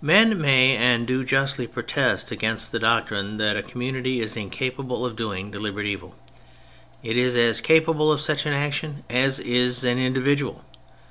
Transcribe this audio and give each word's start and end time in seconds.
Men 0.00 0.40
may 0.40 0.74
and 0.74 1.06
do 1.06 1.22
justly 1.22 1.66
protest 1.66 2.30
against 2.30 2.72
the 2.72 2.78
doctrine 2.78 3.36
that 3.36 3.58
a 3.58 3.62
community 3.62 4.20
is 4.22 4.34
incapable 4.34 5.04
of 5.04 5.16
doing 5.16 5.50
deliberate 5.50 5.84
evil; 5.86 6.14
it 7.02 7.18
is 7.18 7.36
as 7.36 7.60
capable 7.60 8.10
of 8.10 8.22
such 8.22 8.46
an 8.46 8.54
action 8.54 9.04
as 9.10 9.38
is 9.38 9.84
an 9.84 9.98
individual. 9.98 10.64